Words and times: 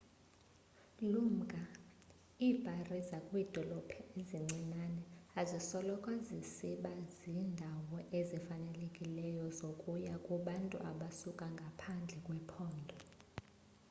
lumka 1.11 1.61
iibhari 2.45 2.99
zakwiidolophu 3.09 3.99
ezincinane 4.19 5.03
azisoloko 5.41 6.09
zisiba 6.27 6.93
ziindawo 7.17 7.97
ezifanelekileyo 8.19 9.45
zokuya 9.57 10.15
kubantu 10.27 10.77
abasuka 10.91 11.45
ngaphandle 11.55 12.17
kwephondo 12.25 12.95